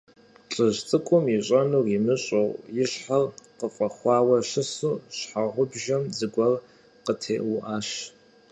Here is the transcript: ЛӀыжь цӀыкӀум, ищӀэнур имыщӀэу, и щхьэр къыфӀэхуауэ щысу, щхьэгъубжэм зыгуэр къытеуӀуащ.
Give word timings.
ЛӀыжь 0.53 0.79
цӀыкӀум, 0.87 1.25
ищӀэнур 1.37 1.85
имыщӀэу, 1.97 2.49
и 2.81 2.85
щхьэр 2.91 3.23
къыфӀэхуауэ 3.57 4.37
щысу, 4.49 4.95
щхьэгъубжэм 5.17 6.03
зыгуэр 6.17 6.53
къытеуӀуащ. 7.05 7.89